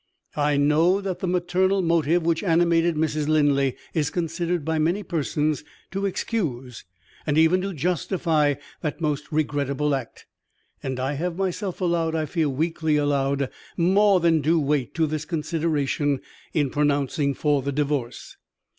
[0.35, 3.27] I know that the maternal motive which animated Mrs.
[3.27, 6.85] Linley is considered, by many persons, to excuse
[7.27, 10.25] and even to justify that most regrettable act;
[10.81, 15.23] and I have myself allowed (I fear weakly allowed) more than due weight to this
[15.23, 16.21] consideration
[16.51, 18.37] in pronouncing for the Divorce.